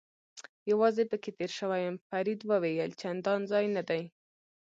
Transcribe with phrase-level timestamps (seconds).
[0.71, 4.03] یوازې پکې تېر شوی یم، فرید وویل: چندان ځای نه دی.